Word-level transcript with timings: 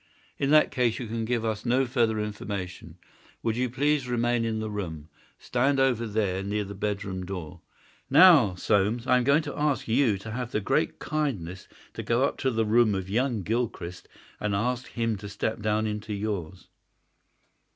"In 0.39 0.49
that 0.49 0.71
case 0.71 0.97
you 0.97 1.05
can 1.05 1.25
give 1.25 1.45
us 1.45 1.63
no 1.63 1.85
further 1.85 2.19
information. 2.19 2.97
Would 3.43 3.55
you 3.55 3.69
please 3.69 4.07
remain 4.07 4.43
in 4.45 4.59
the 4.59 4.71
room? 4.71 5.09
Stand 5.37 5.79
over 5.79 6.07
there 6.07 6.41
near 6.41 6.63
the 6.63 6.73
bedroom 6.73 7.23
door. 7.23 7.61
Now, 8.09 8.55
Soames, 8.55 9.05
I 9.05 9.17
am 9.17 9.23
going 9.23 9.43
to 9.43 9.55
ask 9.55 9.87
you 9.87 10.17
to 10.17 10.31
have 10.31 10.53
the 10.53 10.59
great 10.59 10.97
kindness 10.97 11.67
to 11.93 12.01
go 12.01 12.23
up 12.23 12.39
to 12.39 12.49
the 12.49 12.65
room 12.65 12.95
of 12.95 13.11
young 13.11 13.43
Gilchrist, 13.43 14.07
and 14.39 14.53
to 14.53 14.57
ask 14.57 14.87
him 14.87 15.17
to 15.17 15.29
step 15.29 15.61
down 15.61 15.85
into 15.85 16.15
yours." 16.15 16.67